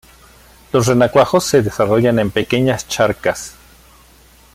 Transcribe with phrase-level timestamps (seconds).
[0.73, 3.53] Los renacuajos se desarrollan en pequeñas charcas.